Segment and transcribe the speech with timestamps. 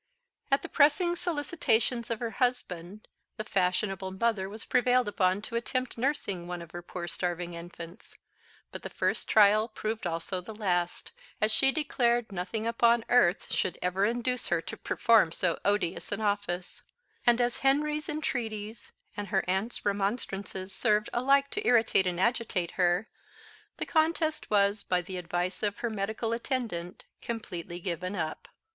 [0.49, 3.07] At the pressing solicitations of her husband,
[3.37, 8.17] the fashionable mother was prevailed upon to attempt nursing one of her poor starving infants;
[8.71, 13.77] but the first trial proved also the last, as she declared nothing upon earth should
[13.79, 16.81] ever induce her to perform so odious an office;
[17.27, 23.07] and as Henry's entreaties and her aunts' remonstrances served alike to irritate and agitate her,
[23.77, 28.47] the contest was, by the advice of her medical attendant, completely given up.